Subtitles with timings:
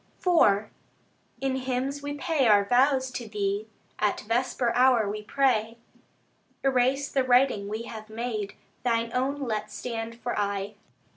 [0.25, 0.65] IV
[1.41, 3.67] In hymns we pay our vows to Thee:
[3.99, 5.77] At vesper hour we pray,
[6.63, 10.73] Erase the writing we have made, Thine own let stand for aye.